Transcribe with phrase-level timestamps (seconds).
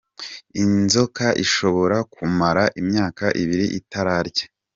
[0.63, 4.45] Inzoka ishobora kumara imyaka ibiri itararya.